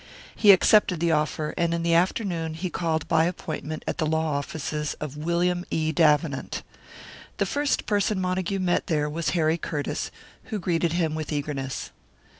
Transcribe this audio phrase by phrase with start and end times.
[0.35, 4.31] He accepted the offer, and in the afternoon he called by appointment at the law
[4.33, 5.91] offices of William E.
[5.91, 6.63] Davenant.
[7.37, 10.09] The first person Montague met there was Harry Curtiss,
[10.45, 11.91] who greeted him with eagerness.